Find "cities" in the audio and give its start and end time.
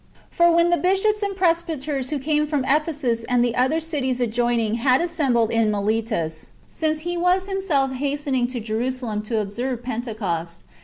3.79-4.19